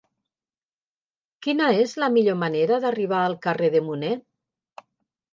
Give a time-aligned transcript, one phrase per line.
[1.47, 4.11] Quina és la millor manera d'arribar al carrer de Munné?